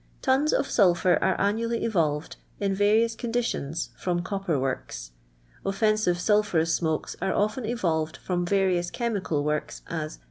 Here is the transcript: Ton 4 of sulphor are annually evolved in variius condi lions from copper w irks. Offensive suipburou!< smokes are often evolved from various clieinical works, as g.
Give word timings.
Ton 0.23 0.47
4 0.47 0.57
of 0.57 0.67
sulphor 0.67 1.19
are 1.21 1.39
annually 1.39 1.83
evolved 1.85 2.35
in 2.59 2.75
variius 2.75 3.15
condi 3.15 3.53
lions 3.53 3.91
from 3.95 4.23
copper 4.23 4.53
w 4.55 4.65
irks. 4.67 5.11
Offensive 5.63 6.17
suipburou!< 6.17 6.67
smokes 6.67 7.15
are 7.21 7.35
often 7.35 7.67
evolved 7.67 8.17
from 8.17 8.43
various 8.43 8.89
clieinical 8.89 9.43
works, 9.43 9.83
as 9.85 10.15
g. 10.15 10.19